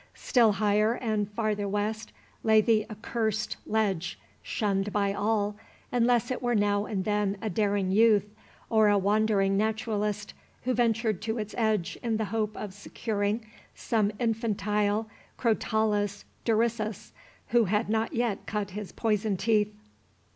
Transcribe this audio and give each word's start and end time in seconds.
Still 0.17 0.53
higher 0.53 0.95
and 0.95 1.29
farther 1.29 1.67
west 1.67 2.11
lay 2.41 2.59
the 2.59 2.87
accursed 2.89 3.57
ledge, 3.67 4.19
shunned 4.41 4.91
by 4.91 5.13
all, 5.13 5.57
unless 5.91 6.31
it 6.31 6.41
were 6.41 6.55
now 6.55 6.87
and 6.87 7.05
then 7.05 7.37
a 7.39 7.51
daring 7.51 7.91
youth, 7.91 8.33
or 8.67 8.87
a 8.89 8.97
wandering 8.97 9.55
naturalist 9.57 10.33
who 10.63 10.73
ventured 10.73 11.21
to 11.21 11.37
its 11.37 11.53
edge 11.55 11.99
in 12.01 12.17
the 12.17 12.25
hope 12.33 12.57
of 12.57 12.73
securing 12.73 13.45
some 13.75 14.11
infantile 14.17 15.07
Crotalus 15.37 16.25
durissus, 16.45 17.11
who 17.49 17.65
had 17.65 17.87
not 17.87 18.11
yet 18.11 18.47
cut 18.47 18.71
his 18.71 18.91
poison 18.91 19.37
teeth. 19.37 19.71